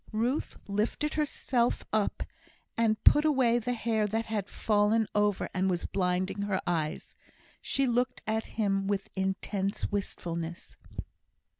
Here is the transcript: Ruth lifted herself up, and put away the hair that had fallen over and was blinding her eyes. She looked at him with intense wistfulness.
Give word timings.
Ruth 0.13 0.57
lifted 0.67 1.13
herself 1.13 1.85
up, 1.93 2.23
and 2.75 3.03
put 3.03 3.23
away 3.23 3.59
the 3.59 3.73
hair 3.73 4.07
that 4.07 4.25
had 4.25 4.49
fallen 4.49 5.07
over 5.13 5.47
and 5.53 5.69
was 5.69 5.85
blinding 5.85 6.41
her 6.41 6.59
eyes. 6.65 7.15
She 7.61 7.85
looked 7.85 8.23
at 8.25 8.45
him 8.57 8.87
with 8.87 9.11
intense 9.15 9.91
wistfulness. 9.91 10.75